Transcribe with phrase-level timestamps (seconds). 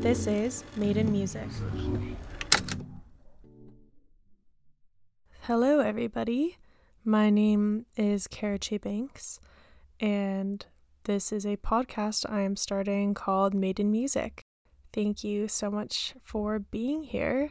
[0.00, 1.48] This is Made in Music.
[5.42, 6.58] Hello, everybody.
[7.04, 9.40] My name is Kara Banks,
[10.00, 10.64] and
[11.04, 14.42] this is a podcast I am starting called Made in Music.
[14.92, 17.50] Thank you so much for being here.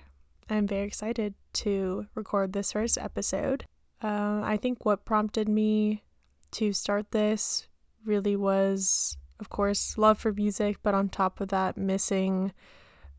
[0.50, 3.66] I'm very excited to record this first episode.
[4.02, 6.04] Uh, I think what prompted me
[6.52, 7.68] to start this
[8.06, 12.54] really was, of course, love for music, but on top of that, missing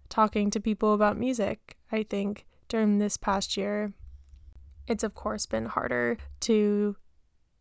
[0.08, 1.76] talking to people about music.
[1.92, 3.92] I think during this past year,
[4.86, 6.96] it's of course been harder to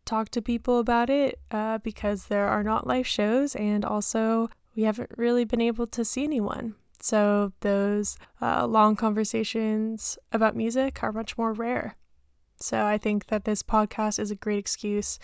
[0.06, 4.84] talk to people about it uh, because there are not live shows, and also we
[4.84, 6.74] haven't really been able to see anyone.
[7.02, 11.96] So, those uh, long conversations about music are much more rare.
[12.56, 15.18] So, I think that this podcast is a great excuse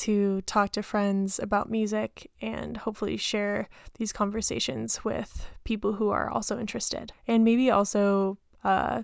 [0.00, 3.68] to talk to friends about music and hopefully share
[3.98, 7.12] these conversations with people who are also interested.
[7.26, 9.02] And maybe also uh,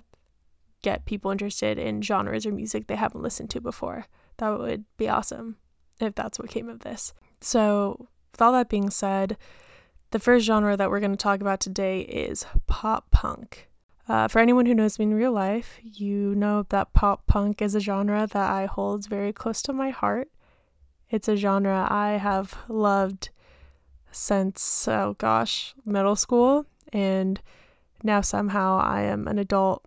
[0.83, 4.07] get people interested in genres or music they haven't listened to before.
[4.39, 5.57] That would be awesome
[6.01, 7.13] if that's what came of this.
[7.43, 9.37] So, with all that being said,
[10.13, 13.69] the first genre that we're going to talk about today is pop punk.
[14.09, 17.75] Uh, for anyone who knows me in real life, you know that pop punk is
[17.75, 20.31] a genre that I hold very close to my heart.
[21.11, 23.31] It's a genre I have loved
[24.11, 27.41] since, oh gosh, middle school, and
[28.03, 29.85] now somehow I am an adult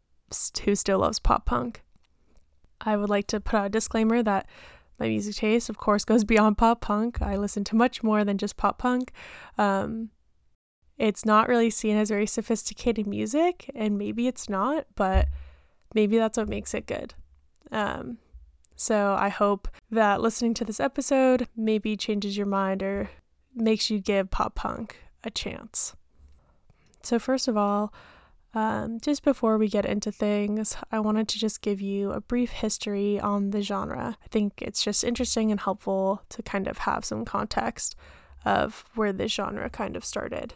[0.63, 1.83] who still loves pop punk.
[2.81, 4.47] I would like to put out a disclaimer that
[4.99, 7.21] my music taste, of course, goes beyond pop punk.
[7.21, 9.11] I listen to much more than just pop punk.
[9.57, 10.09] Um,
[10.97, 15.27] it's not really seen as very sophisticated music, and maybe it's not, but
[15.93, 17.13] maybe that's what makes it good.
[17.71, 18.17] Um,
[18.79, 23.09] so I hope that listening to this episode maybe changes your mind or
[23.53, 25.97] makes you give pop punk a chance.
[27.03, 27.93] So, first of all,
[28.53, 32.51] um, just before we get into things, I wanted to just give you a brief
[32.51, 34.17] history on the genre.
[34.23, 37.97] I think it's just interesting and helpful to kind of have some context
[38.45, 40.53] of where this genre kind of started.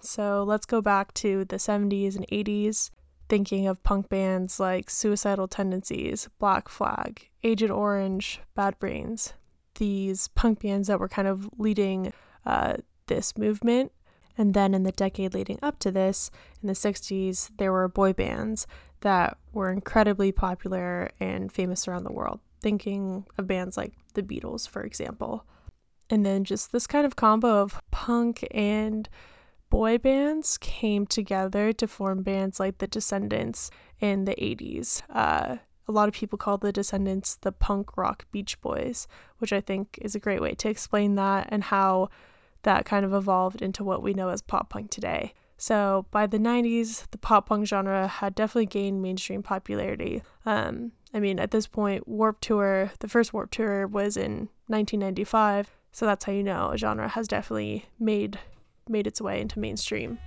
[0.00, 2.90] So let's go back to the 70s and 80s,
[3.32, 9.32] thinking of punk bands like Suicidal Tendencies, Black Flag, Agent Orange, Bad Brains,
[9.76, 12.12] these punk bands that were kind of leading
[12.44, 12.74] uh,
[13.06, 13.90] this movement
[14.36, 18.12] and then in the decade leading up to this, in the 60s, there were boy
[18.12, 18.66] bands
[19.00, 22.38] that were incredibly popular and famous around the world.
[22.60, 25.46] Thinking of bands like the Beatles, for example.
[26.10, 29.08] And then just this kind of combo of punk and
[29.72, 35.00] boy bands came together to form bands like the Descendents in the 80s.
[35.08, 35.56] Uh,
[35.88, 39.98] a lot of people call the Descendents the punk rock Beach Boys, which I think
[40.02, 42.10] is a great way to explain that and how
[42.64, 45.32] that kind of evolved into what we know as pop punk today.
[45.56, 50.22] So by the 90s, the pop punk genre had definitely gained mainstream popularity.
[50.44, 55.70] Um, I mean, at this point, Warped Tour, the first Warped Tour was in 1995,
[55.92, 58.38] so that's how you know a genre has definitely made
[58.88, 60.18] made its way into mainstream.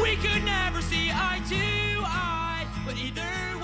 [0.00, 3.55] We could never see eye to eye, but either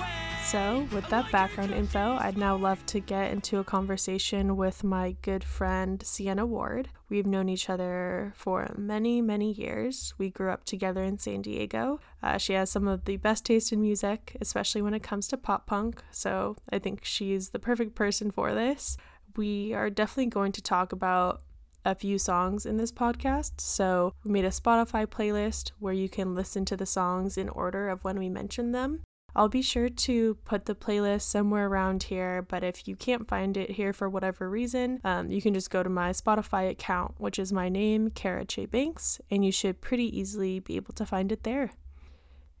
[0.43, 5.15] so, with that background info, I'd now love to get into a conversation with my
[5.21, 6.89] good friend Siena Ward.
[7.09, 10.13] We've known each other for many, many years.
[10.17, 11.99] We grew up together in San Diego.
[12.21, 15.37] Uh, she has some of the best taste in music, especially when it comes to
[15.37, 18.97] pop punk, so I think she's the perfect person for this.
[19.37, 21.41] We are definitely going to talk about
[21.85, 23.61] a few songs in this podcast.
[23.61, 27.89] So, we made a Spotify playlist where you can listen to the songs in order
[27.89, 29.01] of when we mention them.
[29.35, 33.57] I'll be sure to put the playlist somewhere around here, but if you can't find
[33.57, 37.39] it here for whatever reason, um, you can just go to my Spotify account, which
[37.39, 41.31] is my name, Kara Che Banks, and you should pretty easily be able to find
[41.31, 41.71] it there.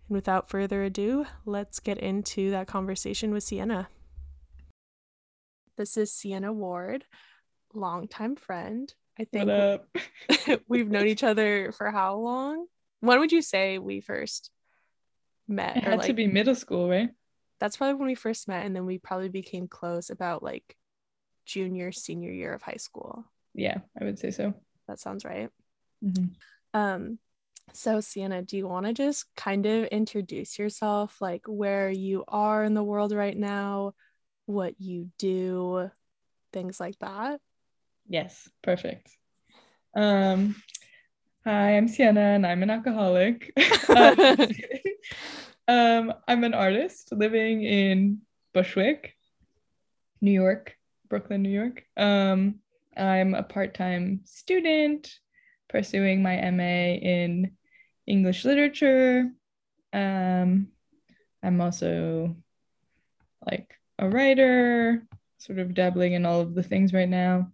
[0.07, 3.87] And without further ado, let's get into that conversation with Siena.
[5.77, 7.05] This is Siena Ward,
[7.75, 8.91] longtime friend.
[9.19, 9.81] I think
[10.67, 12.65] we've known each other for how long?
[13.01, 14.49] When would you say we first
[15.47, 15.77] met.
[15.77, 17.09] It had like, to be middle school, right?
[17.59, 20.75] That's probably when we first met, and then we probably became close about like
[21.45, 23.25] junior, senior year of high school.
[23.53, 24.53] Yeah, I would say so.
[24.87, 25.49] That sounds right.
[26.03, 26.79] Mm-hmm.
[26.79, 27.19] Um,
[27.71, 32.63] so Siena, do you want to just kind of introduce yourself, like where you are
[32.63, 33.93] in the world right now,
[34.45, 35.89] what you do,
[36.51, 37.39] things like that?
[38.07, 39.09] Yes, perfect.
[39.95, 40.55] Um,
[41.45, 43.51] Hi, I'm Siena and I'm an alcoholic.
[43.89, 44.15] um,
[45.67, 48.21] I'm an artist living in
[48.53, 49.15] Bushwick,
[50.21, 50.75] New York,
[51.09, 51.83] Brooklyn, New York.
[51.97, 52.59] Um,
[52.95, 55.13] I'm a part time student
[55.69, 57.51] pursuing my MA in
[58.07, 59.29] English literature.
[59.91, 60.67] Um,
[61.41, 62.35] I'm also
[63.45, 65.05] like a writer,
[65.37, 67.51] sort of dabbling in all of the things right now.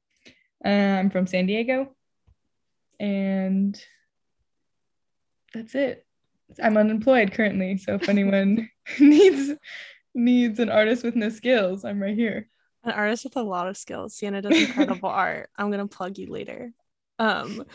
[0.63, 1.95] Uh, I'm from San Diego,
[2.99, 3.81] and
[5.53, 6.05] that's it.
[6.61, 8.69] I'm unemployed currently, so if anyone
[8.99, 9.53] needs
[10.15, 12.47] needs an artist with no skills, I'm right here.
[12.83, 14.15] An artist with a lot of skills.
[14.15, 15.49] Sienna does incredible art.
[15.57, 16.71] I'm gonna plug you later.
[17.19, 17.65] Um,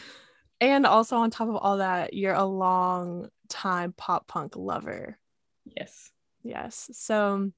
[0.61, 5.19] and also on top of all that, you're a long time pop punk lover.
[5.65, 6.11] Yes.
[6.43, 6.91] Yes.
[6.93, 7.51] So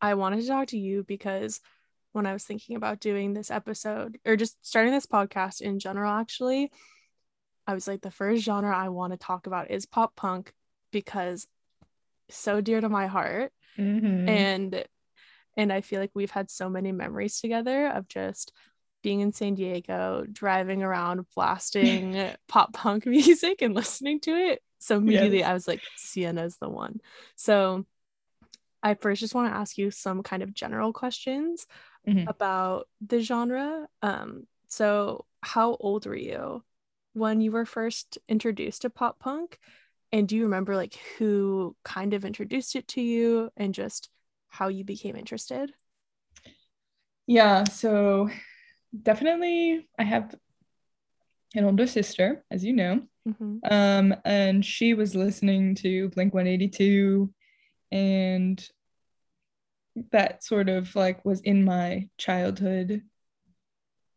[0.00, 1.60] I wanted to talk to you because
[2.12, 6.12] when I was thinking about doing this episode or just starting this podcast in general,
[6.12, 6.70] actually,
[7.70, 10.52] I was like, the first genre I want to talk about is pop punk
[10.90, 11.46] because
[12.28, 13.52] so dear to my heart.
[13.78, 14.28] Mm-hmm.
[14.28, 14.84] And
[15.56, 18.52] and I feel like we've had so many memories together of just
[19.04, 24.62] being in San Diego, driving around, blasting pop punk music and listening to it.
[24.80, 25.48] So immediately yes.
[25.48, 26.98] I was like, Siena's the one.
[27.36, 27.86] So
[28.82, 31.68] I first just want to ask you some kind of general questions
[32.04, 32.26] mm-hmm.
[32.28, 33.86] about the genre.
[34.02, 36.64] Um, so how old were you
[37.12, 39.58] when you were first introduced to pop punk?
[40.12, 44.10] And do you remember like who kind of introduced it to you and just
[44.48, 45.72] how you became interested?
[47.26, 48.28] Yeah, so
[49.02, 50.34] definitely I have
[51.54, 53.02] an older sister, as you know.
[53.28, 53.58] Mm-hmm.
[53.70, 57.32] Um, and she was listening to Blink 182
[57.92, 58.68] and
[60.12, 63.02] that sort of like was in my childhood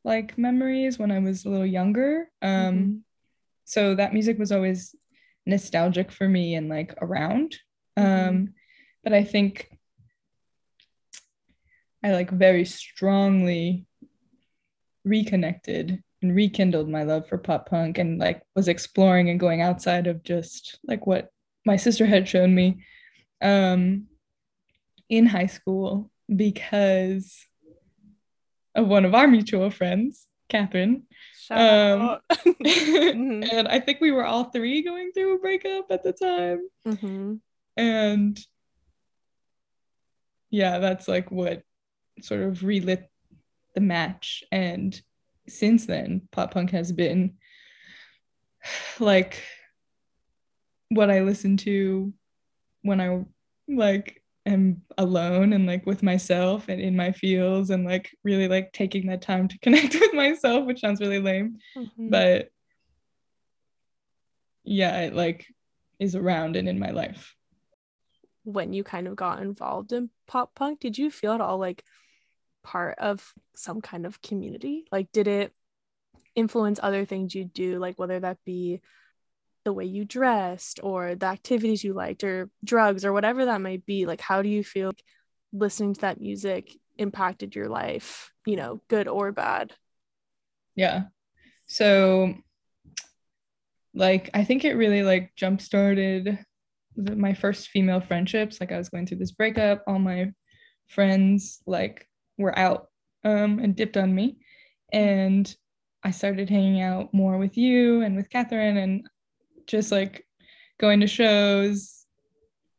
[0.04, 2.30] like memories when I was a little younger.
[2.42, 2.96] Um, mm-hmm.
[3.66, 4.96] so that music was always
[5.46, 7.58] nostalgic for me and like around.
[7.98, 8.30] Mm-hmm.
[8.30, 8.54] Um,
[9.04, 9.70] but I think
[12.04, 13.86] I like very strongly
[15.06, 20.08] reconnected and rekindled my love for pop punk and like was exploring and going outside
[20.08, 21.30] of just like what
[21.66, 22.84] my sister had shown me
[23.42, 24.08] um
[25.10, 27.46] in high school because
[28.76, 31.04] of one of our mutual friends Catherine
[31.50, 33.44] um, mm-hmm.
[33.52, 37.36] and I think we were all three going through a breakup at the time mm-hmm.
[37.78, 38.40] and
[40.50, 41.64] yeah that's like what
[42.22, 43.10] sort of relit
[43.76, 45.00] the match and
[45.48, 47.34] since then pop punk has been
[49.00, 49.42] like
[50.90, 52.14] what i listen to
[52.84, 53.24] when i
[53.68, 58.74] like am alone and like with myself and in my feels and like really like
[58.74, 62.10] taking that time to connect with myself which sounds really lame mm-hmm.
[62.10, 62.50] but
[64.64, 65.48] yeah it like
[66.00, 67.36] is around and in my life
[68.44, 71.84] when you kind of got involved in pop punk did you feel at all like
[72.64, 74.86] part of some kind of community?
[74.92, 75.54] Like, did it
[76.36, 78.82] influence other things you do, like whether that be
[79.64, 83.86] the way you dressed or the activities you liked or drugs or whatever that might
[83.86, 84.06] be?
[84.06, 84.92] Like, how do you feel
[85.52, 89.74] listening to that music impacted your life, you know, good or bad?
[90.76, 91.04] Yeah.
[91.66, 92.34] So,
[93.94, 96.40] like, I think it really like jump started
[96.96, 98.60] my first female friendships.
[98.60, 100.32] Like, I was going through this breakup, all my
[100.88, 102.08] friends like
[102.38, 102.88] were out
[103.24, 104.38] um, and dipped on me.
[104.92, 105.54] And
[106.04, 109.08] I started hanging out more with you and with Catherine and
[109.68, 110.26] just like
[110.80, 112.06] going to shows,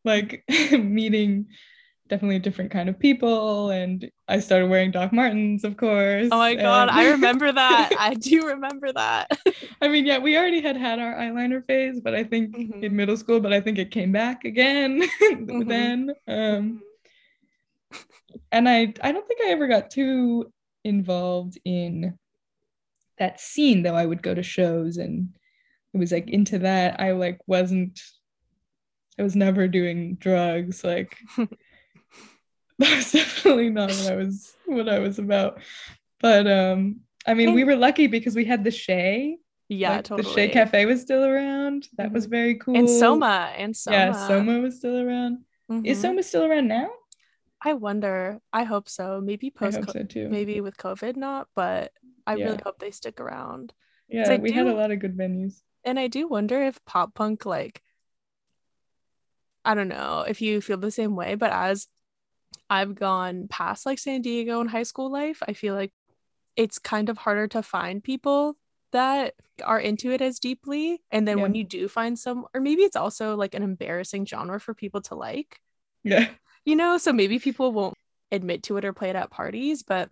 [0.04, 1.46] like meeting
[2.06, 3.70] definitely different kind of people.
[3.70, 6.28] And I started wearing Doc Martens, of course.
[6.30, 6.98] Oh my God, and...
[6.98, 7.90] I remember that.
[7.98, 9.30] I do remember that.
[9.80, 12.84] I mean, yeah, we already had had our eyeliner phase, but I think mm-hmm.
[12.84, 15.68] in middle school, but I think it came back again mm-hmm.
[15.68, 16.10] then.
[16.28, 16.76] Um, mm-hmm
[18.52, 20.52] and I I don't think I ever got too
[20.84, 22.18] involved in
[23.18, 25.34] that scene though I would go to shows and
[25.94, 28.00] it was like into that I like wasn't
[29.18, 34.98] I was never doing drugs like that was definitely not what I was what I
[34.98, 35.60] was about
[36.20, 40.28] but um I mean we were lucky because we had the Che yeah like, totally
[40.28, 42.32] the Che Cafe was still around that was mm-hmm.
[42.32, 45.38] very cool and Soma and Soma yeah Soma was still around
[45.70, 45.86] mm-hmm.
[45.86, 46.90] is Soma still around now
[47.66, 48.40] I wonder.
[48.52, 49.22] I hope so.
[49.24, 49.80] Maybe post.
[49.90, 50.28] So too.
[50.28, 51.48] Maybe with COVID, not.
[51.56, 51.92] But
[52.26, 52.44] I yeah.
[52.44, 53.72] really hope they stick around.
[54.06, 55.62] Yeah, we do, had a lot of good venues.
[55.84, 57.82] And I do wonder if pop punk, like,
[59.64, 61.86] I don't know if you feel the same way, but as
[62.68, 65.92] I've gone past like San Diego and high school life, I feel like
[66.56, 68.56] it's kind of harder to find people
[68.92, 71.02] that are into it as deeply.
[71.10, 71.42] And then yeah.
[71.42, 75.00] when you do find some, or maybe it's also like an embarrassing genre for people
[75.02, 75.60] to like.
[76.02, 76.28] Yeah
[76.64, 77.96] you know, so maybe people won't
[78.32, 80.08] admit to it or play it at parties, but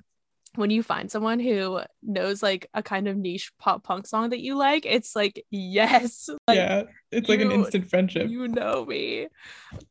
[0.54, 4.40] when you find someone who knows like a kind of niche pop punk song that
[4.40, 6.28] you like, it's like yes.
[6.48, 8.28] Like, yeah, it's like an instant friendship.
[8.30, 9.28] You know me.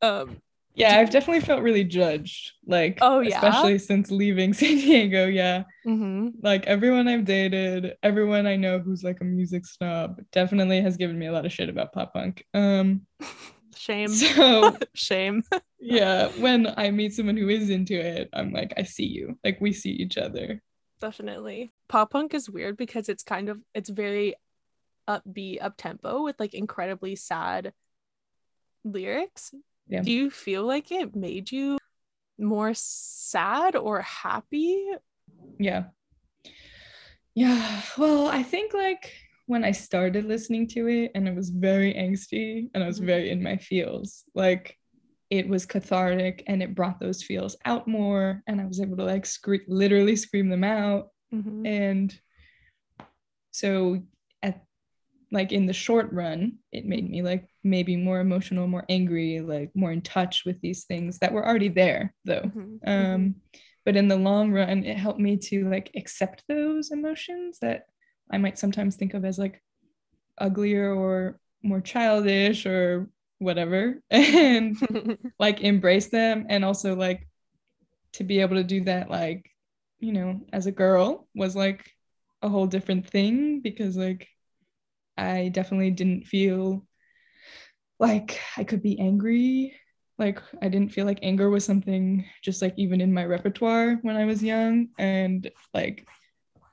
[0.01, 0.37] Um
[0.73, 2.53] yeah, I've definitely felt really judged.
[2.65, 3.35] Like, Oh, yeah?
[3.35, 5.27] especially since leaving San Diego.
[5.27, 6.31] Yeah, mhm.
[6.41, 11.19] like everyone I've dated, everyone I know who's like a music snob, definitely has given
[11.19, 12.45] me a lot of shit about pop punk.
[12.53, 13.05] Um,
[13.75, 14.09] shame.
[14.09, 15.43] so shame.
[15.79, 19.37] yeah, when I meet someone who is into it, I'm like, I see you.
[19.43, 20.61] Like, we see each other.
[20.99, 21.71] Definitely.
[21.89, 24.35] Pop punk is weird because it's kind of it's very
[25.07, 27.73] upbeat, up tempo with like incredibly sad
[28.83, 29.53] lyrics.
[29.87, 30.01] Yeah.
[30.01, 31.77] Do you feel like it made you
[32.37, 34.85] more sad or happy?
[35.57, 35.85] Yeah.
[37.33, 37.81] Yeah.
[37.97, 39.11] Well, I think like
[39.47, 43.29] when I started listening to it and it was very angsty and I was very
[43.29, 44.77] in my feels, like
[45.29, 49.03] it was cathartic and it brought those feels out more and I was able to
[49.05, 51.09] like scream literally scream them out.
[51.33, 51.65] Mhm.
[51.67, 52.19] And
[53.51, 54.01] so
[54.43, 54.63] at
[55.31, 59.71] like in the short run, it made me like maybe more emotional, more angry, like
[59.75, 62.79] more in touch with these things that were already there though Mhm.
[62.87, 63.35] um
[63.85, 67.85] but in the long run it helped me to like accept those emotions that
[68.31, 69.61] i might sometimes think of as like
[70.37, 73.09] uglier or more childish or
[73.39, 74.77] whatever and
[75.39, 77.27] like embrace them and also like
[78.13, 79.49] to be able to do that like
[79.99, 81.91] you know as a girl was like
[82.41, 84.27] a whole different thing because like
[85.17, 86.85] i definitely didn't feel
[87.99, 89.75] like i could be angry.
[90.17, 94.15] Like i didn't feel like anger was something just like even in my repertoire when
[94.15, 96.05] i was young and like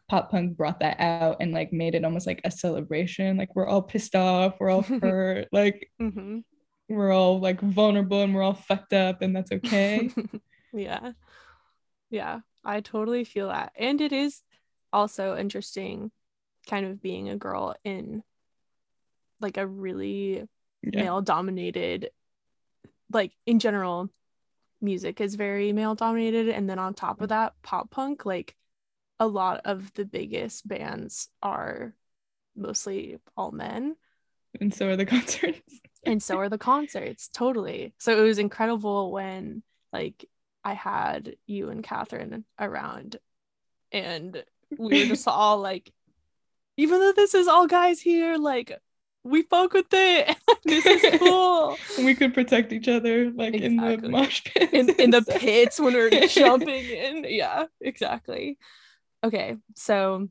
[0.09, 3.67] pop punk brought that out and like made it almost like a celebration like we're
[3.67, 6.45] all pissed off we're all hurt like Mhm.
[6.89, 10.11] we're all like vulnerable and we're all fucked up and that's okay
[10.73, 11.13] yeah.
[12.11, 13.73] Yeah, I totally feel that.
[13.77, 14.41] And it is
[14.95, 16.11] also interesting
[16.67, 18.23] kind of being a girl in
[19.41, 20.49] like a really
[20.83, 22.11] yeah male dominated
[23.13, 24.09] like in general
[24.81, 28.55] music is very male dominated and then on top of that pop punk like
[29.21, 31.95] a lot of the biggest bands are
[32.57, 33.97] mostly all men.
[34.61, 35.81] And so are the concerts.
[36.05, 37.29] And so are the concerts.
[37.29, 37.95] Totally.
[37.99, 40.25] So it was incredible when like
[40.65, 43.17] i had you and catherine around
[43.93, 44.43] and
[44.77, 45.93] we were just all like
[46.77, 48.79] even though this is all guys here like
[49.25, 50.37] we fuck with it.
[50.65, 51.79] This is cool.
[51.99, 55.95] We could protect each other like in the mosh pits in, in the pits when
[55.95, 57.25] we're jumping in.
[57.27, 58.59] Yeah exactly
[59.25, 60.29] okay so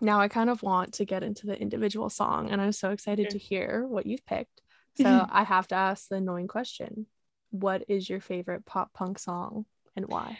[0.00, 3.30] now i kind of want to get into the individual song and i'm so excited
[3.30, 4.60] to hear what you've picked
[5.00, 7.06] so i have to ask the annoying question
[7.50, 9.64] what is your favorite pop punk song
[9.96, 10.36] and why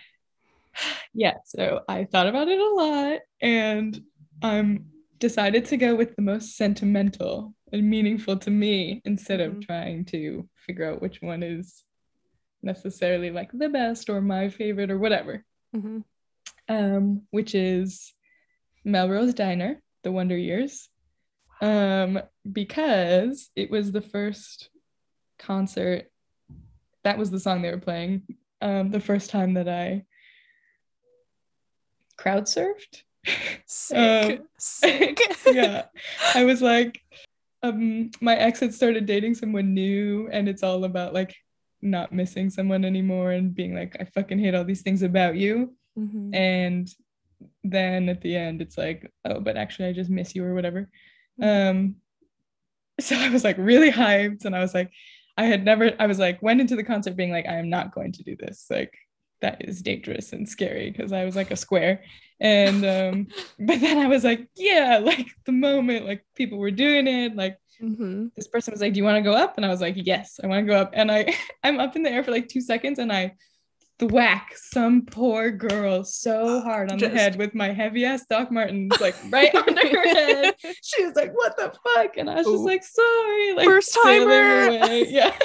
[1.14, 4.00] yeah so i thought about it a lot and
[4.42, 4.86] i'm
[5.18, 9.62] decided to go with the most sentimental and meaningful to me instead of Mhm.
[9.66, 11.84] trying to figure out which one is
[12.62, 16.04] necessarily like the best or my favorite or whatever Mhm.
[16.68, 18.12] Um, which is
[18.84, 20.88] Melrose Diner, The Wonder Years,
[21.60, 22.20] um,
[22.50, 24.70] because it was the first
[25.38, 26.10] concert.
[27.04, 28.22] That was the song they were playing.
[28.60, 30.04] Um, the first time that I
[32.16, 33.02] crowd surfed.
[33.66, 35.20] sick Um, sick
[35.52, 35.86] yeah,
[36.34, 37.00] I was like,
[37.62, 41.34] um, my ex had started dating someone new, and it's all about like
[41.80, 45.77] not missing someone anymore and being like, I fucking hate all these things about you
[45.98, 46.34] Mhm.
[46.34, 46.88] and
[47.64, 50.88] then at the end it's like oh but actually i just miss you or whatever
[51.40, 51.44] Mhm.
[51.70, 51.96] um
[53.00, 54.90] so i was like really hyped and i was like
[55.36, 57.94] i had never i was like went into the concert being like i am not
[57.94, 58.92] going to do this like
[59.40, 62.02] that is dangerous and scary because i was like a square
[62.40, 63.26] and um
[63.68, 67.56] but then i was like yeah like the moment like people were doing it like
[67.80, 68.34] Mhm.
[68.34, 70.40] this person was like do you want to go up and i was like yes
[70.42, 72.60] i want to go up and i i'm up in the air for like two
[72.60, 73.32] seconds and i
[73.98, 78.24] thwack some poor girl so uh, hard on Just- the head with my heavy ass
[78.28, 80.54] Doc Martens, like right under her head.
[80.82, 84.70] She was like, "What the fuck?" And I was just like, "Sorry." Like First timer.
[85.08, 85.36] Yeah.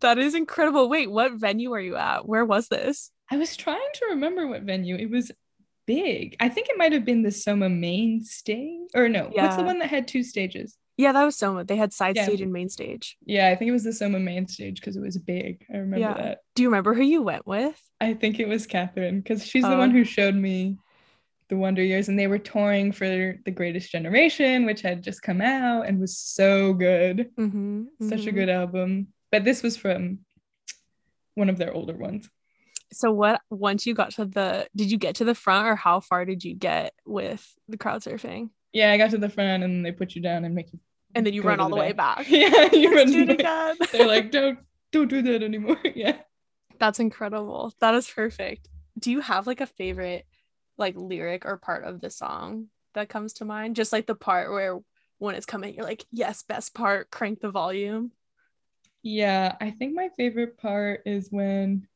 [0.00, 3.78] that is incredible wait what venue are you at where was this I was trying
[3.94, 4.96] to remember what venue.
[4.96, 5.30] It was
[5.86, 6.36] big.
[6.40, 8.88] I think it might have been the Soma main stage.
[8.94, 9.44] Or no, Yeah.
[9.44, 10.76] what's the one that had two stages?
[11.02, 12.24] Yeah that was soma they had side Yeah.
[12.24, 15.00] stage and main stage Yeah, I think it was the Soma main stage because it
[15.08, 15.64] was big.
[15.72, 16.14] I remember Yeah.
[16.22, 16.38] that.
[16.54, 19.74] do you remember who you went with I think it was Catherine because she's the
[19.74, 19.78] Oh.
[19.84, 20.78] one who showed me
[21.48, 23.04] the Wonder Years, and they were touring for
[23.44, 27.30] The Greatest Generation, which had just come out and was so good.
[27.38, 28.34] mm-hmm, Such a mhm.
[28.34, 29.08] good album.
[29.30, 30.20] But this was from
[31.34, 32.30] one of their older ones.
[32.92, 36.00] So what once you got to the did you get to the front or how
[36.00, 38.50] far did you get with the crowd surfing?
[38.72, 40.80] Yeah, I got to the front and they put you down and make you
[41.14, 42.26] and then you run all the, the way back.
[42.28, 43.76] Yeah, you run it again.
[43.92, 44.58] They're like, don't
[44.90, 45.78] don't do that anymore.
[45.94, 46.18] Yeah.
[46.78, 47.72] That's incredible.
[47.80, 48.68] That is perfect.
[48.98, 50.26] Do you have like a favorite
[50.78, 53.76] like lyric or part of the song that comes to mind?
[53.76, 54.80] Just like the part where
[55.18, 58.10] when it's coming, you're like, yes, best part, crank the volume.
[59.02, 61.86] Yeah, I think my favorite part is when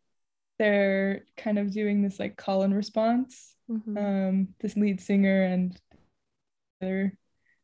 [0.59, 3.55] they're kind of doing this like call and response.
[3.71, 3.99] Mm-hmm.
[3.99, 5.79] Um, this lead singer and
[6.81, 7.19] other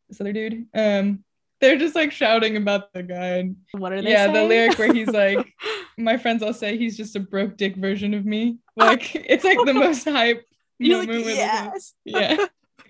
[0.09, 0.67] this other dude.
[0.75, 1.25] Um,
[1.63, 3.37] they're just like shouting about the guy.
[3.39, 4.11] And, what are they?
[4.11, 4.35] Yeah, saying?
[4.35, 5.55] the lyric where he's like,
[5.97, 9.59] "My friends all say he's just a broke dick version of me." Like it's like
[9.65, 10.45] the most hype
[10.79, 11.25] You're moment.
[11.25, 11.95] Like, yes.
[12.05, 12.47] Yeah.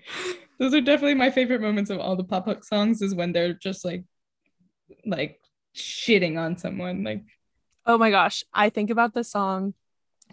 [0.59, 3.01] Those are definitely my favorite moments of all the pop punk songs.
[3.01, 4.03] Is when they're just like,
[5.05, 5.39] like
[5.75, 7.03] shitting on someone.
[7.03, 7.23] Like,
[7.85, 9.75] oh my gosh, I think about the song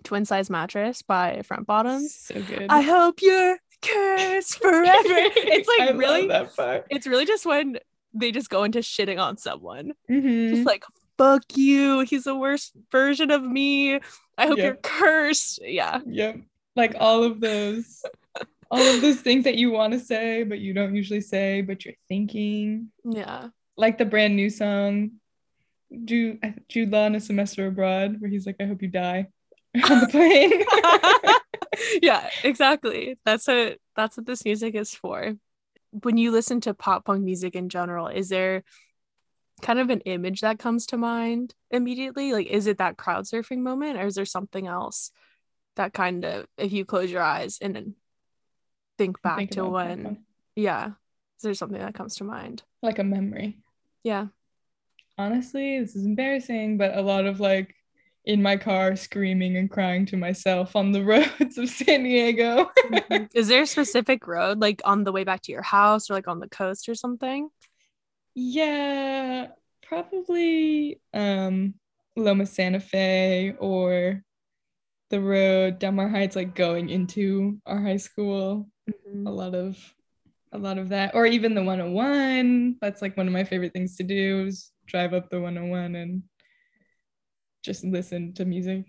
[0.03, 2.15] "Twin Size Mattress" by Front Bottoms.
[2.15, 2.67] So good.
[2.71, 4.93] I hope you're cursed forever.
[4.97, 6.87] it's like really that part.
[6.89, 7.79] It's really just when
[8.13, 9.93] they just go into shitting on someone.
[10.11, 10.55] Mm-hmm.
[10.55, 10.85] Just like,
[11.19, 12.01] fuck you.
[12.01, 14.01] He's the worst version of me.
[14.39, 14.65] I hope yep.
[14.65, 15.61] you're cursed.
[15.63, 16.01] Yeah.
[16.07, 16.41] Yep.
[16.77, 18.03] Like all of those,
[18.71, 21.85] all of those things that you want to say, but you don't usually say, but
[21.85, 22.91] you're thinking.
[23.05, 23.49] Yeah.
[23.77, 25.13] Like the brand new song,
[26.05, 26.39] Jude,
[26.69, 29.29] Jude Law in a semester abroad, where he's like, I hope you die
[29.91, 30.65] on the plane.
[32.03, 33.19] yeah, exactly.
[33.25, 35.35] That's what that's what this music is for
[35.91, 38.63] when you listen to pop punk music in general, is there
[39.63, 42.33] kind of an image that comes to mind immediately?
[42.33, 45.11] Like, is it that crowd surfing moment, or is there something else
[45.77, 47.95] that kind of, if you close your eyes and then
[48.99, 50.25] think back think to when,
[50.57, 52.63] yeah, is there something that comes to mind?
[52.83, 53.59] Like a memory.
[54.03, 54.27] Yeah.
[55.19, 57.75] Honestly, this is embarrassing, but a lot of like
[58.25, 61.05] in my car screaming and crying to myself on the
[61.41, 62.71] roads of San Diego.
[62.77, 63.25] mm-hmm.
[63.35, 66.29] Is there a specific road like on the way back to your house or like
[66.29, 67.49] on the coast or something?
[68.35, 69.49] Yeah,
[69.83, 71.75] probably um
[72.17, 74.23] Loma Santa Fe or
[75.11, 78.69] the road Del Heights like going into our high school.
[78.89, 79.27] Mm-hmm.
[79.27, 79.77] A lot of
[80.53, 83.97] a lot of that or even the 101 that's like one of my favorite things
[83.97, 86.23] to do is drive up the 101 and
[87.63, 88.87] just listen to music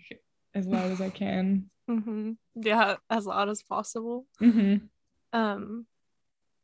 [0.53, 1.69] as loud as I can.
[1.89, 2.31] Mm-hmm.
[2.55, 4.25] Yeah, as loud as possible.
[4.41, 4.86] Mm-hmm.
[5.34, 5.86] Um,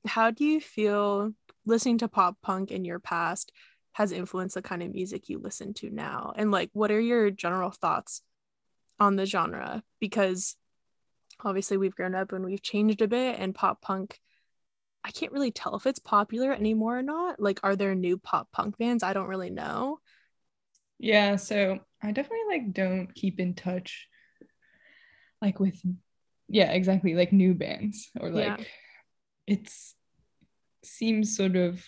[0.05, 1.31] how do you feel
[1.65, 3.51] listening to pop punk in your past
[3.93, 6.33] has influenced the kind of music you listen to now?
[6.35, 8.21] And like, what are your general thoughts
[8.99, 9.83] on the genre?
[9.99, 10.55] Because
[11.43, 14.19] obviously we've grown up and we've changed a bit, and pop punk.
[15.03, 17.39] I can't really tell if it's popular anymore or not.
[17.39, 19.03] Like, are there new pop punk bands?
[19.03, 19.99] I don't really know.
[20.99, 24.07] Yeah, so I definitely like don't keep in touch
[25.41, 25.81] like with
[26.49, 28.65] yeah, exactly, like new bands or like yeah.
[29.47, 29.95] it's
[30.83, 31.83] seems sort of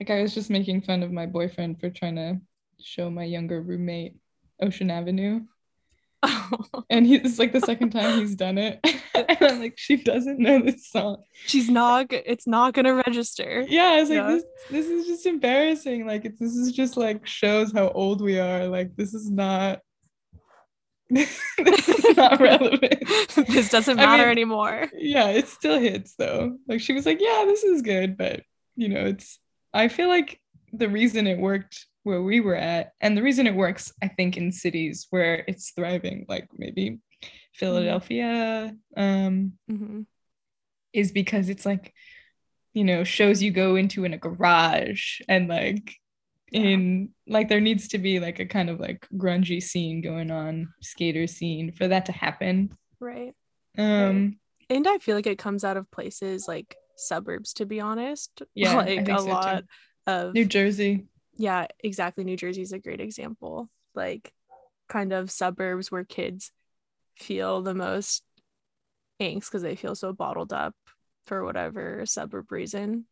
[0.00, 2.40] like I was just making fun of my boyfriend for trying to
[2.80, 4.16] show my younger roommate
[4.60, 5.40] Ocean Avenue.
[6.90, 8.80] and he's like the second time he's done it.
[9.14, 11.22] and I'm like, she doesn't know this song.
[11.46, 13.64] She's not it's not gonna register.
[13.68, 16.06] Yeah, I was like, this this is just embarrassing.
[16.06, 18.66] Like it's this is just like shows how old we are.
[18.66, 19.80] Like this is not
[21.10, 23.02] this is not relevant.
[23.48, 24.88] this doesn't matter I mean, anymore.
[24.94, 26.58] Yeah, it still hits though.
[26.68, 28.42] Like she was like, Yeah, this is good, but
[28.76, 29.38] you know, it's
[29.72, 30.40] I feel like
[30.72, 34.36] the reason it worked where we were at and the reason it works i think
[34.36, 36.98] in cities where it's thriving like maybe
[37.54, 40.00] philadelphia um mm-hmm.
[40.92, 41.92] is because it's like
[42.72, 45.96] you know shows you go into in a garage and like
[46.50, 46.60] yeah.
[46.60, 50.68] in like there needs to be like a kind of like grungy scene going on
[50.80, 53.34] skater scene for that to happen right
[53.76, 54.76] um right.
[54.76, 58.74] and i feel like it comes out of places like suburbs to be honest yeah
[58.76, 60.12] like a so lot too.
[60.12, 61.06] of new jersey
[61.40, 62.24] yeah, exactly.
[62.24, 63.70] New Jersey is a great example.
[63.94, 64.32] Like,
[64.88, 66.52] kind of suburbs where kids
[67.16, 68.22] feel the most
[69.20, 70.74] angst because they feel so bottled up
[71.26, 73.06] for whatever suburb reason.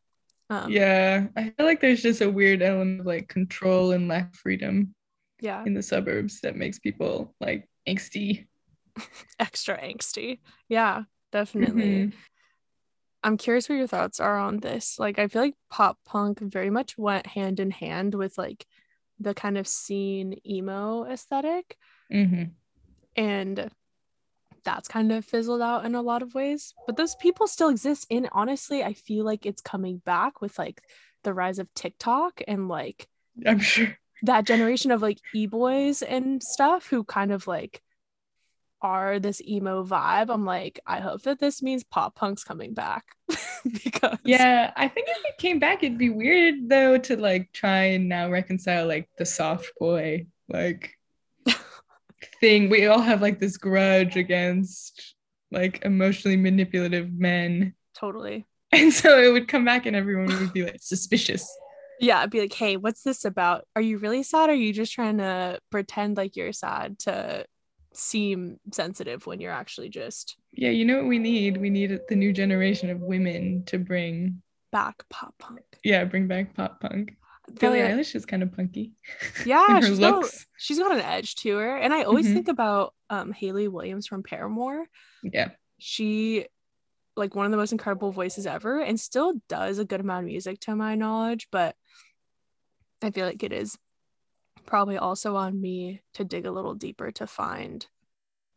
[0.50, 4.30] Um, yeah, I feel like there's just a weird element of like control and lack
[4.34, 4.94] of freedom.
[5.40, 5.64] Yeah.
[5.64, 8.46] In the suburbs that makes people like angsty.
[9.38, 10.40] Extra angsty.
[10.68, 11.82] Yeah, definitely.
[11.82, 12.16] Mm-hmm.
[13.22, 14.98] I'm curious what your thoughts are on this.
[14.98, 18.66] Like, I feel like pop punk very much went hand in hand with like
[19.18, 21.76] the kind of scene emo esthetic
[22.12, 22.44] mm-hmm.
[23.16, 23.68] And
[24.64, 26.72] that's kind of fizzled out in a lot of ways.
[26.86, 28.06] But those people still exist.
[28.10, 30.82] And honestly, I feel like it's coming back with like
[31.24, 33.08] the rise of TikTok and like,
[33.44, 37.82] I'm sure that generation of like e boys and stuff who kind of like
[38.80, 43.04] are this emo vibe, I'm like, I hope that this means pop punk's coming back.
[43.84, 47.84] because Yeah, I think if it came back, it'd be weird though to like try
[47.84, 50.94] and now reconcile like the soft boy like
[52.40, 52.68] thing.
[52.68, 55.14] We all have like this grudge against
[55.50, 57.74] like emotionally manipulative men.
[57.94, 58.46] Totally.
[58.70, 61.50] And so it would come back and everyone would be like suspicious.
[62.00, 63.64] Yeah, I'd be like, hey, what's this about?
[63.74, 64.50] Are you really sad?
[64.50, 67.46] Or are you just trying to pretend like you're sad to
[67.98, 72.16] seem sensitive when you're actually just yeah you know what we need we need the
[72.16, 77.16] new generation of women to bring back pop punk yeah bring back pop punk
[77.58, 78.92] Billie Eilish is kind of punky.
[79.46, 80.24] Yeah, she's got,
[80.58, 81.76] she's got an edge to her.
[81.76, 82.34] And I always mm-hmm.
[82.34, 84.86] think about um Hayley Williams from Paramore.
[85.22, 85.50] Yeah.
[85.78, 86.46] She
[87.16, 90.26] like one of the most incredible voices ever and still does a good amount of
[90.26, 91.74] music to my knowledge, but
[93.02, 93.76] I feel like it is
[94.68, 97.86] probably also on me to dig a little deeper to find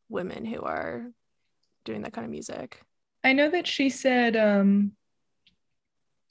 [0.09, 1.09] women who are
[1.85, 2.81] doing that kind of music.
[3.23, 4.91] I know that she said um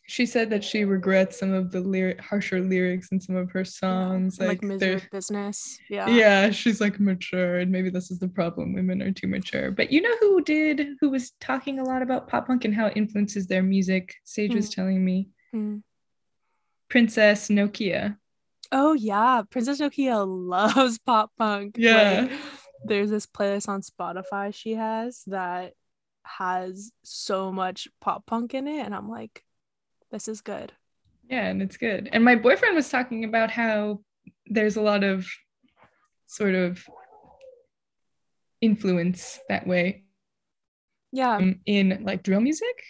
[0.06, 3.64] she said that she regrets some of the lyric harsher lyrics in some of her
[3.64, 8.18] songs yeah, like, like misery business yeah yeah she's like mature and maybe this is
[8.18, 11.84] the problem women are too mature but you know who did who was talking a
[11.84, 14.56] lot about pop punk and how it influences their music sage mm.
[14.56, 15.80] was telling me mm.
[16.88, 18.16] princess nokia
[18.72, 21.76] Oh yeah, Princess Nokia loves pop punk.
[21.78, 22.28] Yeah.
[22.30, 22.40] Like,
[22.84, 25.74] there's this playlist on Spotify she has that
[26.22, 29.44] has so much pop punk in it and I'm like
[30.10, 30.72] this is good.
[31.28, 32.08] Yeah, and it's good.
[32.12, 34.00] And my boyfriend was talking about how
[34.46, 35.28] there's a lot of
[36.26, 36.84] sort of
[38.60, 40.04] influence that way.
[41.12, 41.36] Yeah.
[41.36, 42.82] Um, in like drill music.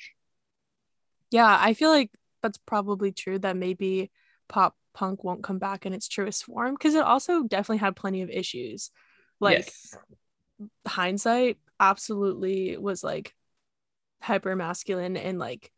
[1.30, 2.10] Yeah, I feel like
[2.42, 4.10] that's probably true that maybe
[4.48, 8.22] pop punk won't come back in its truest form because it also definitely had plenty
[8.22, 8.90] of issues.
[9.40, 9.96] Like yes.
[10.86, 13.34] hindsight absolutely was like
[14.20, 15.72] hyper masculine and like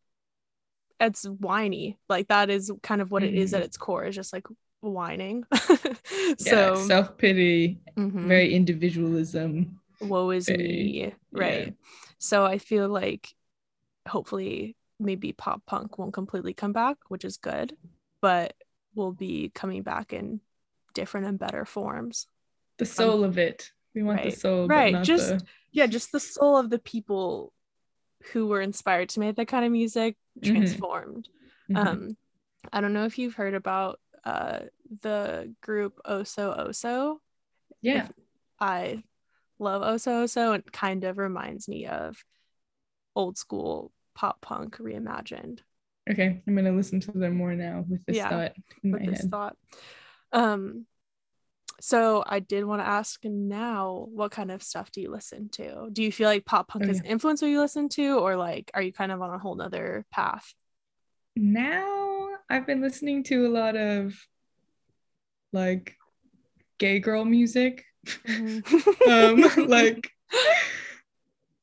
[1.00, 1.98] it's whiny.
[2.08, 3.34] Like that is kind of what mm-hmm.
[3.34, 3.66] it is at mm-hmm.
[3.66, 4.46] its core, is just like
[4.80, 5.44] whining.
[5.54, 8.28] so yeah, self-pity, mm-hmm.
[8.28, 9.78] very individualism.
[10.00, 11.14] Woe is very, me.
[11.32, 11.66] Right.
[11.66, 11.72] Yeah.
[12.18, 13.34] So I feel like
[14.06, 17.76] hopefully maybe pop punk won't completely come back, which is good.
[18.20, 18.54] But
[18.94, 20.40] will be coming back in
[20.94, 22.26] different and better forms.
[22.78, 23.70] The soul um, of it.
[23.94, 25.02] We want right, the soul, right?
[25.02, 25.44] just the...
[25.70, 27.52] yeah, just the soul of the people
[28.32, 30.54] who were inspired to make that kind of music mm-hmm.
[30.54, 31.28] transformed.
[31.70, 31.88] Mm-hmm.
[31.88, 32.16] Um,
[32.72, 34.60] I don't know if you've heard about uh
[35.00, 37.18] the group Oso Oso.
[37.80, 38.12] Yeah, if
[38.60, 39.02] I
[39.58, 40.54] love Oso Oso.
[40.54, 42.24] and kind of reminds me of
[43.14, 45.60] old school pop punk reimagined.
[46.10, 49.10] Okay, I'm gonna listen to them more now with this yeah, thought in with my
[49.10, 49.30] this head.
[49.30, 49.56] thought.
[50.32, 50.86] Um,
[51.80, 55.88] so I did want to ask now, what kind of stuff do you listen to?
[55.92, 57.10] Do you feel like pop punk oh, has yeah.
[57.10, 60.04] influenced what you listen to, or like are you kind of on a whole nother
[60.10, 60.54] path?
[61.36, 64.14] Now I've been listening to a lot of
[65.52, 65.96] like
[66.78, 67.84] gay girl music.
[68.26, 69.10] Mm-hmm.
[69.60, 70.10] um, like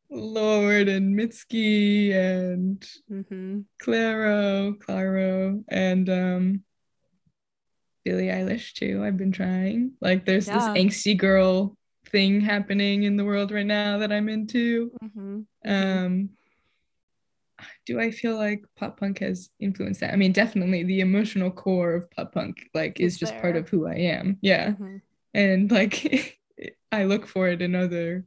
[0.09, 3.59] Lorde and Mitski and mm-hmm.
[3.81, 6.63] Clairo, Clairo, and um,
[8.03, 9.03] Billie Eilish too.
[9.03, 9.91] I've been trying.
[10.01, 10.73] Like, there's yeah.
[10.73, 14.91] this angsty girl thing happening in the world right now that I'm into.
[15.03, 15.39] Mm-hmm.
[15.65, 16.29] Um,
[17.85, 20.13] do I feel like pop punk has influenced that?
[20.13, 23.41] I mean, definitely the emotional core of pop punk like is just there.
[23.41, 24.37] part of who I am.
[24.41, 24.97] Yeah, mm-hmm.
[25.33, 26.39] and like
[26.91, 28.25] I look for it in other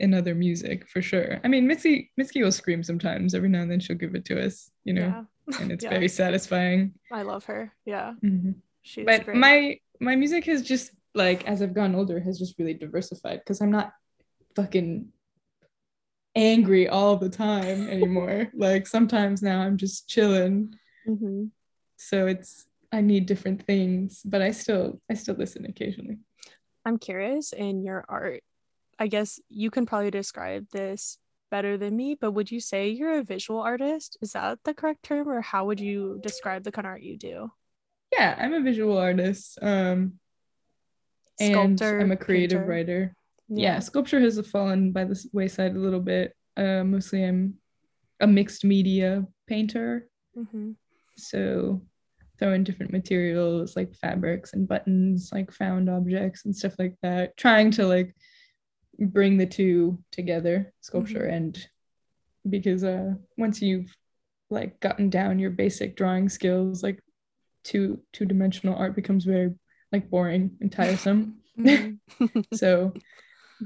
[0.00, 1.40] in other music for sure.
[1.44, 3.34] I mean, Mitski Mitski will scream sometimes.
[3.34, 5.60] Every now and then she'll give it to us, you know, yeah.
[5.60, 5.90] and it's yeah.
[5.90, 6.94] very satisfying.
[7.12, 7.72] I love her.
[7.84, 8.52] Yeah, mm-hmm.
[8.82, 9.36] she's but great.
[9.36, 13.60] my my music has just like as I've gotten older has just really diversified because
[13.60, 13.92] I'm not
[14.56, 15.08] fucking
[16.34, 18.50] angry all the time anymore.
[18.54, 20.74] like sometimes now I'm just chilling.
[21.08, 21.44] Mm-hmm.
[21.96, 26.18] So it's I need different things, but I still I still listen occasionally.
[26.84, 28.42] I'm curious in your art
[28.98, 31.18] I guess you can probably describe this
[31.50, 34.16] better than me, but would you say you're a visual artist?
[34.20, 37.16] Is that the correct term, or how would you describe the kind of art you
[37.16, 37.50] do?
[38.12, 39.58] Yeah, I'm a visual artist.
[39.62, 40.14] Um,
[41.40, 42.70] Sculptor, and I'm a creative painter.
[42.70, 43.16] writer.
[43.48, 43.74] Yeah.
[43.74, 43.78] yeah.
[43.80, 46.34] sculpture has fallen by the wayside a little bit.
[46.56, 47.54] Uh, mostly, I'm
[48.20, 50.08] a mixed media painter.
[50.36, 50.72] Mm-hmm.
[51.16, 51.82] So,
[52.38, 57.36] throw in different materials like fabrics and buttons, like found objects and stuff like that.
[57.36, 58.14] Trying to like
[58.98, 61.34] bring the two together sculpture mm-hmm.
[61.34, 61.68] and
[62.48, 63.94] because uh once you've
[64.50, 67.02] like gotten down your basic drawing skills like
[67.64, 69.52] two two-dimensional art becomes very
[69.90, 72.40] like boring and tiresome mm-hmm.
[72.54, 72.92] so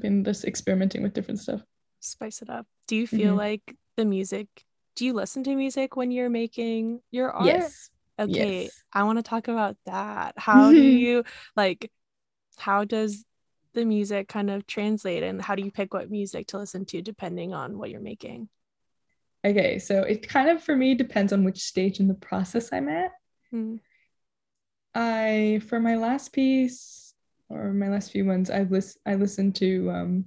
[0.01, 1.63] been just experimenting with different stuff.
[2.01, 2.67] Spice it up.
[2.87, 3.39] Do you feel Mhm.
[3.39, 4.47] like the music?
[4.95, 7.47] Do you listen to music when you're making your art?
[7.47, 7.91] Yes.
[8.19, 8.83] Okay, Yes.
[8.93, 10.35] I want to talk about that.
[10.37, 11.25] How do you
[11.57, 11.91] like
[12.57, 13.25] how does
[13.75, 17.03] the music kind of translate and how do you pick what music to listen to
[17.03, 18.49] depending on what you're making?
[19.45, 22.89] Okay, so it kind of for me depends on which stage in the process I'm
[22.89, 23.13] at.
[23.53, 23.81] Mm,
[24.95, 27.15] I for my last piece
[27.49, 30.25] or my last few ones, I've lis- I listened to um,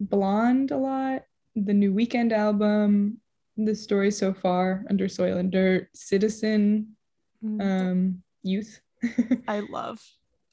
[0.00, 1.22] Blonde a lot,
[1.54, 3.20] the new Weeknd album,
[3.56, 6.96] the story so far, Under Soil and Dirt, Citizen,
[7.44, 7.62] mm.
[7.62, 8.80] um, Youth.
[9.48, 10.00] I love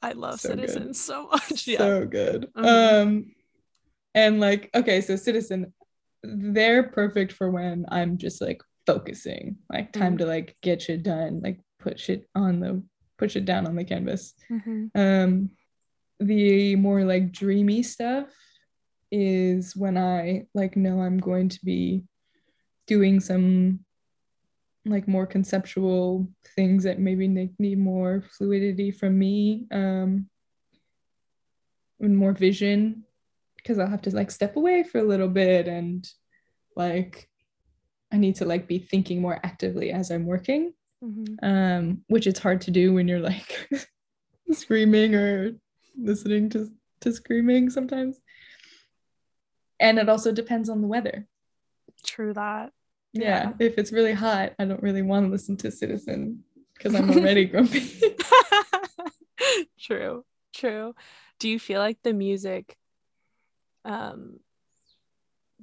[0.04, 0.68] I love so good.
[0.68, 1.66] Citizens so much.
[1.66, 1.78] Yeah.
[1.78, 2.50] so good.
[2.56, 3.02] Mhm.
[3.02, 3.34] Um,
[4.14, 5.72] and like, okay, so Citizen,
[6.22, 10.18] they're perfect for when I'm just like focusing, like time Mhm.
[10.18, 12.82] to like get shit done, like put shit on the
[13.18, 14.34] push it down on the canvas.
[14.50, 14.90] Mhm.
[14.94, 15.50] Um,
[16.20, 18.28] the more like dreamy stuff
[19.10, 22.02] is when I like know I'm going to be
[22.86, 23.80] doing some
[24.86, 30.28] like more conceptual things that maybe need, need more fluidity from me um
[32.00, 33.04] and more vision
[33.56, 36.06] because I'll have to like step away for a little bit and
[36.76, 37.28] like
[38.12, 41.36] I need to like be thinking more actively as I'm working Mhm.
[41.42, 43.68] um, which it's hard to do when you're like
[44.52, 45.52] screaming or
[45.96, 46.70] listening to
[47.00, 48.20] to screaming sometimes.
[49.80, 51.26] And it also depends on the weather.
[52.04, 52.72] True that.
[53.14, 53.66] Yeah, Yeah.
[53.66, 57.44] if it's really hot, I don't really want to listen to Citizen because I'm already
[57.52, 57.90] grumpy.
[59.80, 60.24] true.
[60.54, 60.94] True.
[61.38, 62.76] Do you feel like the music
[63.84, 64.38] um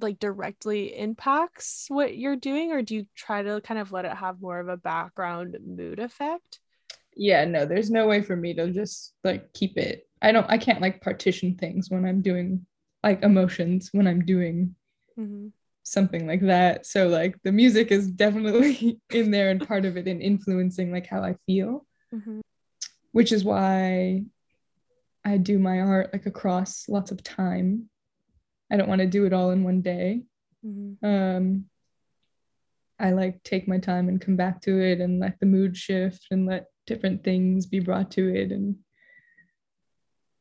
[0.00, 4.12] like directly impacts what you're doing or do you try to kind of let it
[4.16, 6.60] have more of a background mood effect?
[7.14, 10.08] yeah, no, there's no way for me to just like keep it.
[10.22, 12.64] I don't I can't like partition things when I'm doing
[13.02, 14.74] like emotions when I'm doing
[15.18, 15.52] Mhm.
[15.82, 16.86] Something like that.
[16.86, 21.06] So like the music is definitely in there and part of it in influencing like
[21.06, 21.86] how I feel.
[22.14, 22.40] Mhm.
[23.12, 24.24] which is why
[25.24, 27.88] I do my art like across lots of time.
[28.70, 30.22] I don't want to do it all in one day.
[30.64, 30.96] Mhm.
[31.02, 31.68] Um,
[32.98, 36.26] I like take my time and come back to it and let the mood shift
[36.30, 38.76] and let different things be brought to it and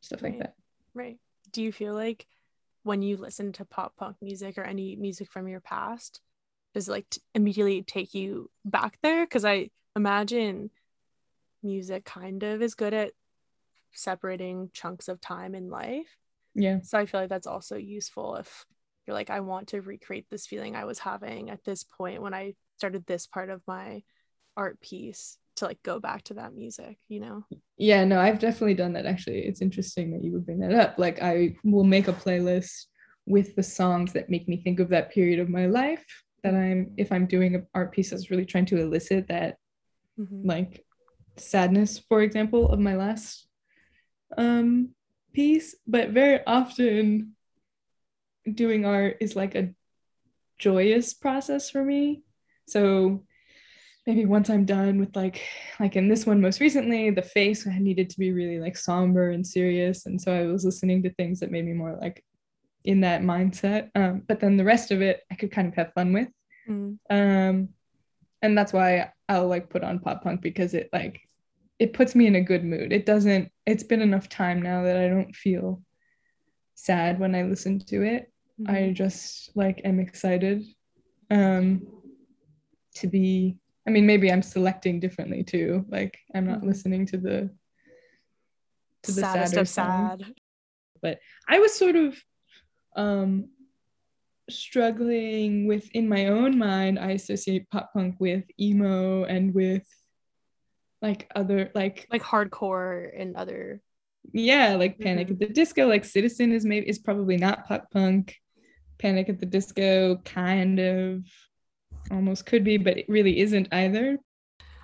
[0.01, 0.55] stuff like that.
[0.93, 1.17] Right.
[1.51, 2.27] Do you feel like
[2.83, 6.21] when you listen to pop punk music or any music from your past,
[6.73, 9.25] does it like t- immediately take you back there?
[9.25, 10.71] Because I imagine
[11.63, 13.11] music kind of is good at
[13.93, 16.17] separating chunks of time in life.
[16.55, 16.79] Yeah.
[16.81, 18.65] So I feel like that's also useful if
[19.05, 22.33] you're like, I want to recreate this feeling I was having at this point when
[22.33, 24.03] I started this part of my
[24.57, 27.45] art piece to like go back to that music, you know?
[27.77, 29.39] Yeah, no, I've definitely done that actually.
[29.39, 30.97] It's interesting that you would bring that up.
[30.97, 32.85] Like I will make a playlist
[33.25, 36.05] with the songs that make me think of that period of my life
[36.43, 39.57] that I'm if I'm doing an art piece that's really trying to elicit that
[40.19, 40.45] Mhm.
[40.45, 40.85] like
[41.37, 43.47] sadness, for example, of my last
[44.37, 44.89] um
[45.33, 45.75] piece.
[45.87, 47.35] But very often
[48.51, 49.69] doing art is like a
[50.57, 52.23] joyous process for me.
[52.67, 53.23] So
[54.07, 55.41] maybe once I'm done with like
[55.79, 59.29] like in this one most recently, the face I needed to be really like somber
[59.29, 60.05] and serious.
[60.05, 62.23] And so I was listening to things that made me more like
[62.83, 63.89] in that mindset.
[63.95, 66.29] Um, but then the rest of it I could kind of have fun with.
[66.67, 66.97] Mm.
[67.09, 67.69] Um,
[68.41, 71.21] and that's why I'll like put on pop punk because it like
[71.77, 72.91] it puts me in a good mood.
[72.91, 73.51] It doesn't.
[73.65, 75.81] It's been enough time now that I don't feel
[76.75, 78.31] sad when I listen to it.
[78.67, 78.93] I Mhm.
[78.95, 80.63] just like am excited
[81.29, 81.87] um,
[82.95, 83.57] to be.
[83.87, 85.85] I mean, maybe I'm selecting differently too.
[85.89, 86.65] Like I'm not Mhm.
[86.67, 87.49] listening to the
[89.03, 90.21] to the saddest of songs.
[90.21, 90.33] sad.
[91.01, 92.21] But I was sort of
[92.95, 93.49] um
[94.49, 99.87] struggling with in my own mind I associate pop punk with emo and with
[101.01, 103.81] like other like Like hardcore and other
[104.33, 105.31] yeah like Panic Mhm.
[105.31, 108.35] at the Disco like Citizen is maybe is probably not pop punk
[108.99, 111.23] Panic at the Disco kind of
[112.09, 114.17] almost could be but it really isn't either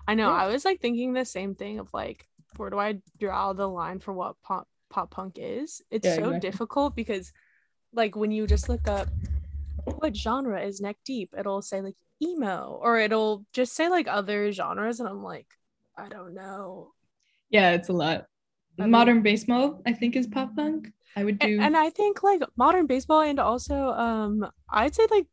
[0.10, 0.30] I know.
[0.30, 0.44] Yeah.
[0.44, 2.26] I was like thinking the same thing of like,
[2.56, 5.82] where do I draw the line for what pop pop punk is?
[5.92, 6.40] It's Yeah, so exactly.
[6.50, 7.34] difficult because,
[7.92, 9.10] like, when you just look up
[9.84, 14.50] what genre is neck deep, it'll say like emo, or it'll just say like other
[14.54, 15.48] genres, and I'm like,
[15.98, 16.94] I don't know.
[17.50, 18.28] yeah it's a lot
[18.80, 22.24] I mean- modern baseball I think is pop punk I would do And I think
[22.24, 25.28] like modern baseball, and also um, I'd say like,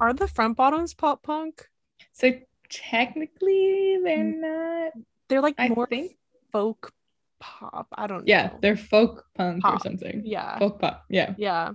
[0.00, 1.68] are the front bottoms pop punk?
[2.12, 2.32] so
[2.70, 4.40] technically they're Mm.
[4.40, 4.92] not
[5.28, 6.16] They're like I more think
[6.52, 6.92] folk
[7.40, 7.88] pop.
[7.92, 8.58] I don't yeah, know.
[8.62, 9.76] they're folk punk Pop.
[9.76, 10.22] or something.
[10.24, 10.58] Yeah.
[10.58, 11.04] Folk pop.
[11.08, 11.34] Yeah.
[11.38, 11.72] Yeah.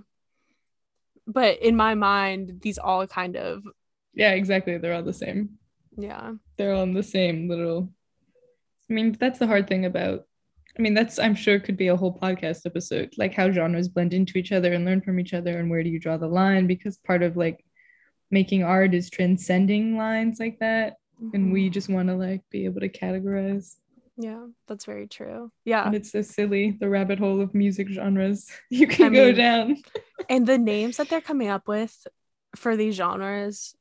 [1.26, 3.62] But in my mind, these all kind of
[4.14, 4.78] Yeah, exactly.
[4.78, 5.58] They're all the same.
[5.96, 6.32] yeah.
[6.56, 7.90] They're all in the same little
[8.88, 10.26] I mean, that's the hard thing about
[10.78, 14.14] I mean, that's I'm sure could be a whole podcast episode, like how genres blend
[14.14, 16.66] into each other and learn from each other and where do you draw the line
[16.66, 17.64] because part of like
[18.30, 20.96] making art is transcending lines like that
[21.34, 21.72] and we Mhm.
[21.72, 23.76] just want to like be able to categorize
[24.16, 25.50] Yeah, that's very true.
[25.64, 25.86] Yeah.
[25.86, 29.34] and it's so silly the rabbit hole of music genres you can I go mean,
[29.34, 29.76] down
[30.28, 32.06] and the names that they're coming up with
[32.56, 33.74] for these genres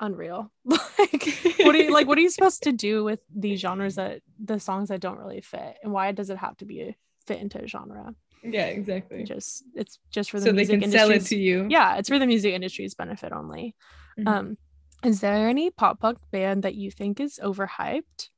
[0.00, 1.24] unreal like
[1.60, 4.60] what are you like what are you supposed to do with these genres that the
[4.60, 6.94] songs that don't really fit and why does it have to be
[7.26, 8.14] fit into a genre.
[8.42, 9.24] Yeah exactly.
[9.24, 11.66] Just it's just for the music so they music can sell it to you.
[11.68, 13.74] Yeah it's for the music industry's benefit only.
[14.18, 14.28] Mhm.
[14.28, 14.58] um
[15.04, 18.30] is there any pop punk band that you think is overhyped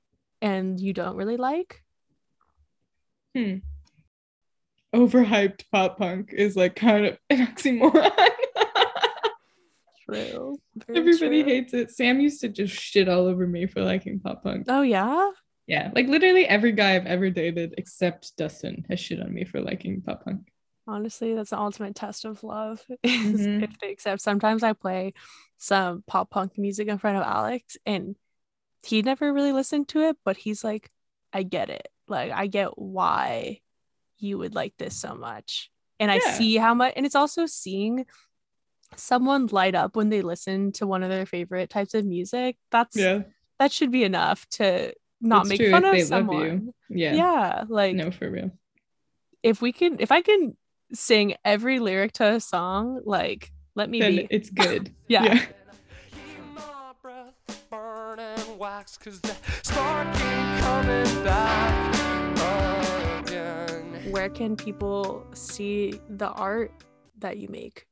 [0.42, 1.82] and you don't really like?
[3.36, 3.56] Hmm.
[4.94, 8.10] overhyped pop punk is like kind of an oxymoron.
[10.10, 11.52] True Very everybody true.
[11.52, 11.90] hates it.
[11.90, 14.64] Sam used to just shit all over me for liking pop punk.
[14.68, 15.30] Oh yeah
[15.68, 19.60] yeah like literally every guy i've ever dated except dustin has shit on me for
[19.60, 20.40] liking pop punk.
[20.88, 23.62] Honestly that's the ultimate test of love is Mhm.
[23.62, 24.20] if they accept.
[24.22, 25.12] Sometimes i play
[25.58, 28.16] some pop punk music in front of alex and
[28.82, 30.90] he never really listened to it but he's like
[31.32, 31.88] i get it.
[32.08, 33.60] Like i get why
[34.18, 35.70] you would like this so much.
[36.00, 38.06] And i see how much and it's also seeing
[38.96, 42.56] someone light up when they listen to one of their favorite types of music.
[42.70, 43.24] That's yeah.
[43.58, 46.72] that should be enough to not It's make true fun if of they love someone
[46.88, 46.96] you.
[46.96, 48.50] yeah yeah like no for real
[49.42, 50.56] if we can if i can
[50.92, 55.38] sing every lyric to a song like let me then be it's good Yeah.
[55.38, 55.48] Keep
[56.54, 60.12] my breath burning wax cause the spark
[60.60, 61.94] coming back
[63.26, 64.12] again.
[64.12, 66.72] where can people see the art
[67.18, 67.84] that you make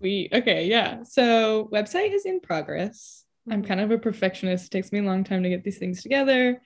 [0.00, 0.32] Sweet.
[0.32, 1.02] Okay, yeah.
[1.02, 3.24] So website is in progress.
[3.50, 4.66] I'm kind of a perfectionist.
[4.66, 6.60] It takes me a long time to get these things together.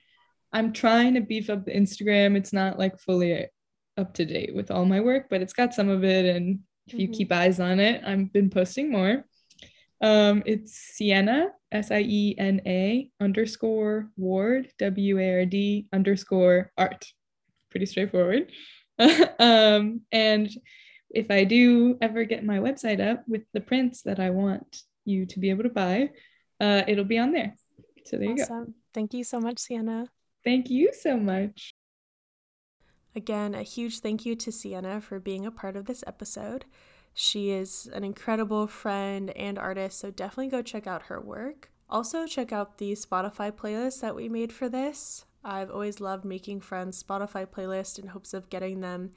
[0.51, 2.35] I'm trying to beef up the Instagram.
[2.35, 3.47] It's not like fully
[3.97, 6.25] up to date with all my work, but it's got some of it.
[6.25, 7.13] And if you Mhm.
[7.13, 9.25] keep eyes on it, I've been posting more.
[10.01, 16.71] Um, it's Siena, S I E N A underscore Ward, W A R D underscore
[16.77, 17.05] art.
[17.69, 18.51] Pretty straightforward.
[19.39, 20.49] um, and
[21.09, 25.25] if I do ever get my website up with the prints that I want you
[25.27, 26.09] to be able to buy,
[26.63, 27.55] uh, it'll be on there.
[28.05, 28.43] So there you go.
[28.43, 30.07] awesome thank you so much siena
[30.43, 31.73] Thank you so much.
[33.15, 36.65] Again, a huge thank you to Siena for being a part of this episode.
[37.13, 41.69] She is an incredible friend and artist, so definitely go check out her work.
[41.89, 45.25] Also, check out the Spotify playlist that we made for this.
[45.43, 49.11] I've always loved making friends' Spotify playlist in hopes of getting them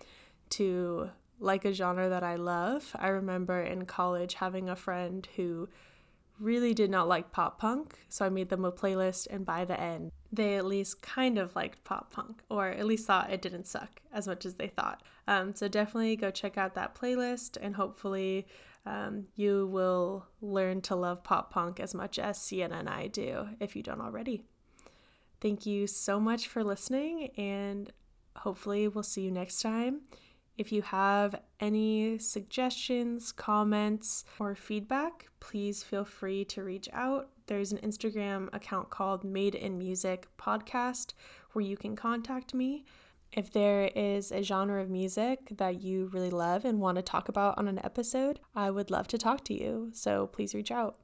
[0.51, 2.95] to like a genre that I love.
[2.99, 5.69] I remember in college having a friend who
[6.39, 9.79] really did not like pop punk, so I made them a playlist, and by the
[9.81, 13.67] end, they at least kind of liked pop punk, or at least thought it didn't
[13.67, 15.03] suck as much as they thought.
[15.29, 18.47] Um, so definitely go check out that playlist, and hopefully,
[18.85, 23.49] um, you will learn to love pop punk as much as Siena and I do,
[23.61, 24.43] if you don't already.
[25.41, 27.93] Thank you so much for listening, and
[28.37, 30.03] hopefully, we'll see you next time.
[30.57, 37.29] If you have any suggestions, comments, or feedback, please feel free to reach out.
[37.47, 41.13] There's an Instagram account called Made in Music Podcast
[41.53, 42.85] where you can contact me.
[43.33, 47.29] If there is a genre of music that you really love and want to talk
[47.29, 49.91] about on an episode, I would love to talk to you.
[49.93, 50.97] So please reach out.